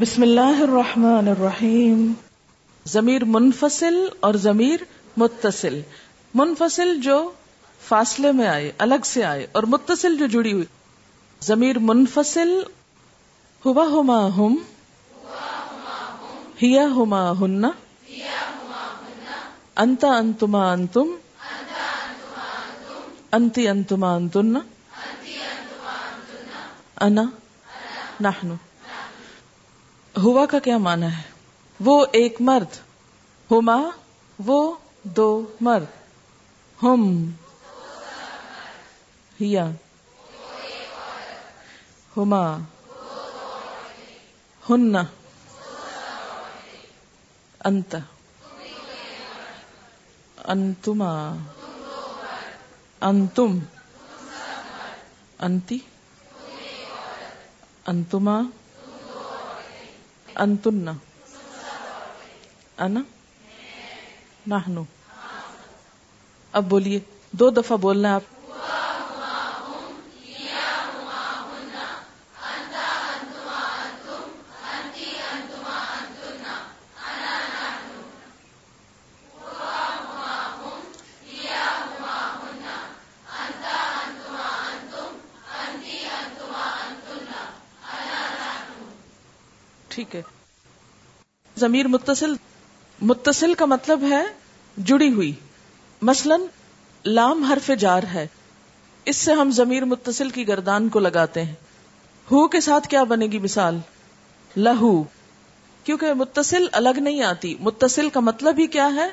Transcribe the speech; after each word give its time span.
بسم 0.00 0.22
اللہ 0.22 0.62
الرحمن 0.62 1.28
الرحیم۔ 1.28 2.12
ضمیر 2.86 3.24
منفصل 3.24 4.08
اور 4.20 4.34
ضمیر 4.34 4.76
متصل۔ 5.16 5.80
منفصل 6.34 7.00
جو 7.00 7.30
فاصلے 7.88 8.32
میں 8.32 8.48
آئے، 8.48 8.72
الگ 8.78 9.04
سے 9.04 9.24
آئے، 9.24 9.46
اور 9.52 9.62
متصل 9.62 10.16
جو 10.16 10.26
جڑی 10.26 10.52
ہوئی۔ 10.52 10.64
ضمیر 11.42 11.78
منفصل 11.78 12.62
ہوا 13.66 13.84
ہما 13.84 14.26
ہم 14.36 14.56
ہیا 16.62 16.84
ہما 16.86 17.32
ہن، 17.40 17.64
انتا 19.76 20.08
انتما 20.08 20.72
انتم، 20.72 21.14
انتی 23.32 23.68
انتما 23.68 24.16
انتن، 24.16 24.56
انا 27.00 27.22
نحنو 28.20 28.54
ہوا 30.16 30.46
کا 30.46 30.58
کیا 30.58 30.78
معنی 30.78 31.06
ہے؟ 31.06 31.22
وہ 31.80 32.06
ایک 32.12 32.40
مرد۔ 32.40 32.76
ہما، 33.50 33.76
وہ 34.46 34.74
دو 35.02 35.54
مرد۔ 35.60 35.84
ہم۔ 36.82 37.30
ہیا۔ 39.40 39.70
ہما۔ 42.16 42.58
ہن۔ 44.70 44.96
انت۔ 47.64 47.96
انتما۔ 50.44 51.36
انتم۔ 53.00 53.58
انتی۔ 55.38 55.78
انتما۔ 57.86 58.40
انتن 60.36 60.88
انا 62.78 63.02
نحنو 64.46 64.84
اب 66.54 66.68
بولیے 66.68 66.98
دو 67.32 67.50
دفعہ 67.50 67.76
بولنا 67.76 68.08
ہے 68.08 68.14
آپ۔ 68.14 68.39
ٹھیک 89.90 90.16
ہے۔ 90.16 90.22
ضمیر 91.56 91.88
متصل 91.88 92.34
متصل 93.02 93.54
کا 93.54 93.64
مطلب 93.64 94.02
ہے 94.10 94.22
جڑی 94.76 95.12
ہوئی۔ 95.12 95.32
مثلا، 96.02 96.36
لام 97.04 97.42
حرف 97.42 97.70
جار 97.78 98.02
ہے۔ 98.02 98.26
اس 99.04 99.16
سے 99.16 99.32
ہم 99.32 99.50
ضمیر 99.50 99.84
متصل 99.84 100.30
کی 100.30 100.48
گردان 100.48 100.88
کو 100.88 100.98
لگاتے 100.98 101.42
ہیں۔ 101.42 101.54
ہو 102.30 102.48
کے 102.48 102.60
ساتھ 102.60 102.88
کیا 102.88 103.04
بنے 103.04 103.26
گی 103.26 103.38
مثال؟ 103.38 103.78
لہو۔ 104.56 105.04
کیونکہ 105.84 106.12
متصل 106.12 106.66
الگ 106.72 106.98
نہیں 106.98 107.22
آتی۔ 107.22 107.56
متصل 107.60 108.08
کا 108.08 108.20
مطلب 108.20 108.58
ہی 108.58 108.66
کیا 108.66 108.94
ہے؟ 108.94 109.08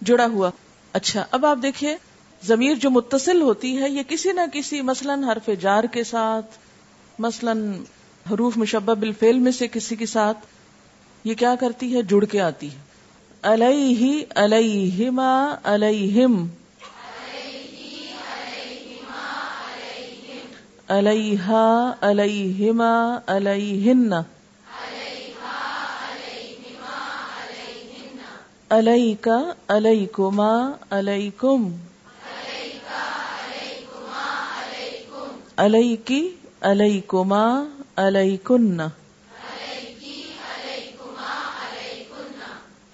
جڑا 0.00 0.26
ہوا۔ 0.26 0.50
اچھا 0.92 1.24
اب 1.30 1.46
آپ 1.46 1.58
دیکھیے، 1.62 1.96
ضمیر 2.42 2.74
جو 2.74 2.90
متصل 2.90 3.42
ہوتی 3.42 3.78
ہے، 3.78 3.90
یہ 3.90 4.02
کسی 4.08 4.32
نہ 4.32 4.40
کسی 4.52 4.80
مثلا 4.80 5.14
حرف 5.14 5.50
جار 5.60 5.84
کے 5.84 6.04
ساتھ، 6.04 6.58
مثلا 7.18 7.52
حروف 8.30 8.56
مشبہ 8.56 8.94
بالفعل 8.94 9.38
میں 9.38 9.52
سے 9.52 9.68
کسی 9.68 9.96
کے 9.96 10.06
ساتھ 10.06 10.38
یہ 11.24 11.34
کیا 11.34 11.54
کرتی 11.54 11.96
ہے؟ 11.96 12.02
جڑ 12.02 12.24
کے 12.24 12.40
آتی 12.40 12.68
ہے۔ 12.70 12.92
علیہ، 13.42 14.24
علیہما، 14.34 15.54
علیہم۔ 15.64 16.46
علیہا، 20.88 21.92
علیہما، 22.00 23.18
علیہن۔ 23.26 24.12
علیکا 28.70 29.52
علیکما، 29.68 30.70
علیکم۔ 30.90 31.68
علیکی 35.56 36.34
علیکما 36.60 37.64
علیکن. 37.96 38.80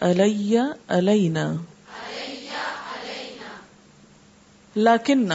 علیہ 0.00 0.60
علینا. 0.88 1.53
لاکن. 4.76 5.28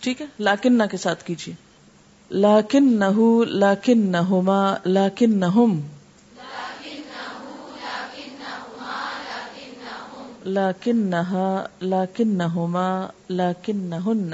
ٹھیک 0.00 0.20
ہے؟ 0.20 0.26
لاکن 0.38 0.82
کے 0.90 0.96
ساتھ 0.96 1.24
کیجیے. 1.24 1.54
لاکن 2.30 2.98
نہ 2.98 3.04
لاکن 3.44 4.10
نہ 4.12 4.16
ہوما 4.16 4.74
لاکن 4.86 5.38
نہ 5.38 5.46
لاکن 10.44 10.96
نہ 10.96 11.60
لاکن 11.82 12.28
نہ 12.38 12.42
ہوما 12.42 13.06
لاکن 13.30 13.78
نہ 13.78 13.94
ہن 13.94 14.30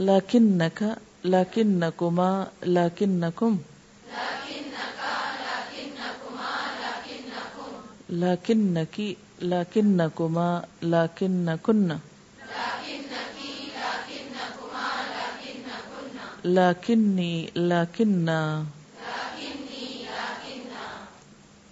لاکن 0.00 0.42
نکا 0.42 0.94
لاکن 1.24 1.66
نکما 1.66 2.44
لاکن 2.62 3.10
نکم 3.10 3.56
لاکن 8.10 8.58
نکی 8.58 9.14
لاکن 9.40 9.96
نکما 9.96 10.60
لاکن 10.82 11.30
نکن 11.30 11.88
لاکنی 16.44 17.46
لاکن 17.54 18.28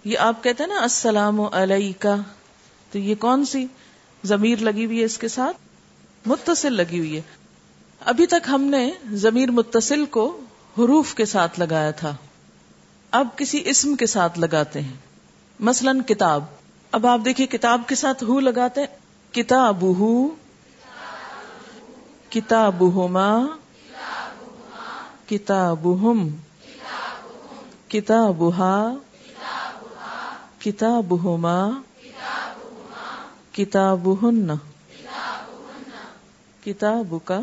یہ 0.03 0.17
آپ 0.17 0.43
کہتے 0.43 0.63
ہیں 0.63 0.73
نا، 0.73 0.81
السلام 0.81 1.41
علیکہ. 1.41 2.15
تو 2.91 2.97
یہ 2.97 3.15
کون 3.15 3.45
سی 3.45 3.65
ضمیر 4.23 4.59
لگی 4.59 4.85
ہوئی 4.85 4.99
ہے 4.99 5.05
اس 5.05 5.17
کے 5.17 5.27
ساتھ؟ 5.27 5.57
متصل 6.25 6.73
لگی 6.73 6.99
ہوئی 6.99 7.15
ہے۔ 7.15 7.21
ابھی 8.05 8.25
تک 8.25 8.49
ہم 8.49 8.61
نے 8.61 8.91
ضمیر 9.11 9.51
متصل 9.51 10.05
کو 10.05 10.39
حروف 10.77 11.15
کے 11.15 11.25
ساتھ 11.25 11.59
لگایا 11.59 11.91
تھا۔ 11.91 12.15
اب 13.11 13.27
کسی 13.35 13.61
اسم 13.65 13.95
کے 13.95 14.05
ساتھ 14.05 14.39
لگاتے 14.39 14.81
ہیں۔ 14.81 14.95
مثلا 15.59 15.91
کتاب۔ 16.07 16.43
اب 16.91 17.07
آپ 17.07 17.19
دیکھیے 17.25 17.47
کتاب 17.47 17.81
کے 17.87 17.95
ساتھ 17.95 18.23
ہو 18.23 18.39
لگاتے 18.39 18.81
کتاب 19.31 19.81
ہو 19.81 20.29
کتاب 22.29 22.79
ہوما 22.79 23.47
کتاب 25.29 26.01
ہم 26.01 26.29
کتاب 27.87 28.57
ہا 28.57 28.93
کتاب 30.59 31.23
ہوما 31.23 31.69
کتاب 33.51 34.13
ہن 34.23 34.51
کتاب 36.63 37.15
کا 37.25 37.39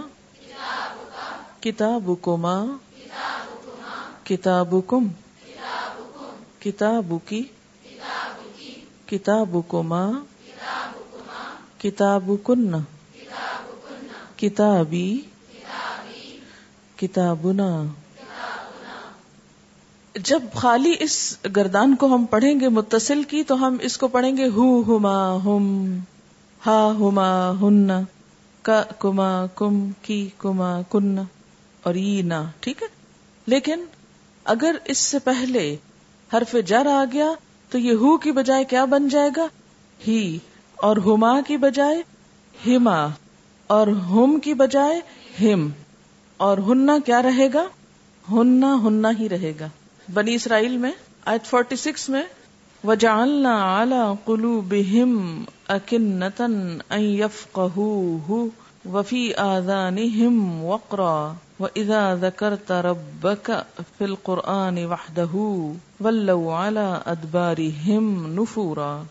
کتاب 1.66 2.10
کما 2.22 2.64
کتاب 4.24 4.74
کم 4.86 5.08
کتاب 6.58 7.12
کی 7.26 7.42
کتاب 9.06 9.56
کما 9.68 10.10
کتاب 11.78 12.30
کن 12.44 12.74
کتابی، 14.36 15.20
کتابنا۔ 16.96 17.84
جب 20.14 20.42
خالی 20.54 20.94
اس 21.00 21.38
گردان 21.56 21.96
کو 21.96 22.06
ہم 22.06 22.24
پڑھیں 22.24 22.60
گے 22.60 22.68
متصل 22.68 23.22
کی 23.22 23.44
تو 23.44 23.54
ہم 23.54 23.76
اس 23.80 23.98
کو 23.98 24.08
پڑھیں 24.08 24.36
گے 24.36 24.48
ہو 24.48 24.82
ہما 24.82 25.36
ہم، 25.44 25.98
ہا 26.66 26.92
ہما 27.00 27.50
ہن، 27.50 27.90
کا 28.62 28.82
کما 28.98 29.46
کم، 29.54 29.90
کی 30.02 30.28
کما 30.38 30.80
کن۔ 30.90 31.18
اور 31.86 31.94
ٹھیک 32.60 32.82
ہے؟ 32.82 32.88
لیکن 33.46 33.84
اگر 34.44 34.76
اس 34.84 34.98
سے 34.98 35.18
پہلے 35.18 35.76
حرف 36.32 36.56
جر 36.66 36.86
آ 36.86 37.04
گیا 37.12 37.32
تو 37.70 37.78
یہ 37.78 37.92
ہو 37.92 38.18
کی 38.18 38.32
بجائے 38.32 38.64
کیا 38.64 38.84
بن 38.84 39.08
جائے 39.08 39.30
گا؟ 39.36 39.46
ہی، 40.08 40.38
اور 40.76 40.96
ہما 40.96 41.40
کی 41.40 41.56
بجائے 41.56 42.02
ہما، 42.66 43.06
اور 43.66 43.86
ہم 43.86 44.38
کی 44.38 44.54
بجائے 44.54 45.00
ہم، 45.44 45.68
اور 46.36 46.58
ہننا 46.58 46.98
کیا 47.04 47.22
رہے 47.22 47.48
گا؟ 47.54 47.64
ہننا 48.32 48.74
ہننا 48.74 49.10
ہی 49.18 49.28
رہے 49.28 49.52
گا۔ 49.60 49.68
بنی 50.14 50.34
اسرائیل 50.34 50.76
میں، 50.76 50.92
آیت 51.24 51.46
فورٹی 51.46 51.76
سکس 51.76 52.08
میں، 52.08 52.22
وجعلنا 52.84 53.82
على 53.82 54.00
قلوبهم 54.24 55.42
أكنة 55.68 56.46
أن 56.90 57.00
يفقهوه 57.00 58.46
وفی 58.92 59.34
آذانہم 59.34 60.64
وقرا 60.64 61.32
وإذا 61.60 62.14
ذكرت 62.14 62.72
ربك 62.72 63.50
في 63.98 64.04
القرآن 64.04 64.84
وحده 64.84 65.36
ولوا 66.00 66.66
على 66.66 66.94
أدبارهم 67.06 68.32
نفورا۔ 68.32 69.02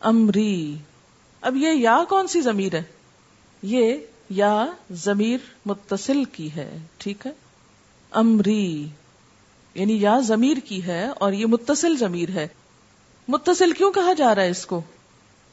امری، 0.00 0.76
اب 1.40 1.56
یہ 1.56 1.68
یا 1.68 2.04
کون 2.08 2.26
سی 2.26 2.40
ضمیر 2.40 2.74
ہے؟ 2.74 2.82
یہ 3.62 3.94
یا 4.30 4.66
ضمیر 4.92 5.38
متصل 5.66 6.24
کی 6.24 6.52
ہے، 6.52 6.78
ٹھیک 6.98 7.26
ہے؟ 7.26 7.32
امری 8.10 8.86
یعنی 9.74 10.02
یا 10.02 10.20
ضمیر 10.20 10.56
کی 10.64 10.84
ہے 10.84 11.06
اور 11.06 11.32
یہ 11.32 11.46
متصل 11.46 11.96
ضمیر 11.96 12.28
ہے۔ 12.28 12.48
متصل 13.28 13.72
کیوں 13.72 13.92
کہا 13.92 14.12
جا 14.12 14.34
رہا 14.34 14.42
ہے 14.42 14.50
اس 14.50 14.66
کو؟ 14.66 14.80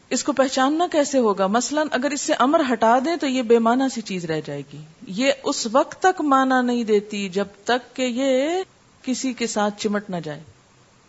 اس 0.10 0.24
کو 0.24 0.34
پہچاننا 0.34 0.88
کیسے 0.92 1.18
ہوگا؟ 1.18 1.48
مثلا 1.48 1.84
اگر 1.92 2.12
اس 2.12 2.22
سے 2.22 2.34
امر 2.34 2.62
ہٹا 2.74 3.00
دیں 3.06 3.16
تو 3.16 3.28
یہ 3.28 3.42
بے 3.42 3.60
معنی 3.60 3.84
سی 3.94 4.02
چیز 4.02 4.26
رہ 4.26 4.42
جائے 4.46 4.64
گی۔ 4.74 4.78
یہ 5.08 5.32
اس 5.44 5.68
وقت 5.72 6.02
تک 6.02 6.22
مانا 6.22 6.62
نہیں 6.62 6.84
دیتی 6.84 7.30
جب 7.30 7.46
تک 7.64 7.96
کہ 7.96 8.02
یہ 8.02 8.64
کسی 9.02 9.34
کے 9.34 9.48
ساتھ 9.48 9.82
چمٹ 9.82 10.10
نہ 10.10 10.16
جائے۔ 10.24 10.44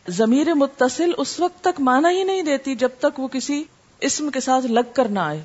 ضمیر 0.08 0.54
متصل 0.54 1.12
اس 1.18 1.40
وقت 1.40 1.64
تک 1.64 1.80
مانا 1.80 2.10
ہی 2.10 2.22
نہیں 2.22 2.42
دیتی 2.42 2.74
جب 2.74 2.88
تک 2.98 3.20
وہ 3.20 3.28
کسی 3.28 3.64
اسم 4.00 4.30
کے 4.30 4.40
ساتھ 4.40 4.66
لگ 4.66 4.92
کر 4.94 5.08
نہ 5.08 5.18
آئے۔ 5.18 5.44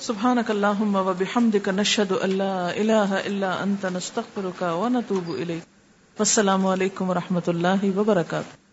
سبحانك 0.00 0.50
اللهم 0.50 0.96
وبحمدك 0.96 1.68
نشهد 1.68 2.12
ان 2.20 2.30
لا 2.30 2.68
اله 2.68 3.20
الا 3.24 3.54
انت 3.62 3.86
نستغفرك 3.92 4.62
ونتوب 4.62 5.28
اليك 5.28 6.20
والسلام 6.20 6.66
علیکم 6.66 7.10
ورحمۃ 7.10 7.48
اللہ 7.48 7.98
وبرکاتہ۔ 7.98 8.63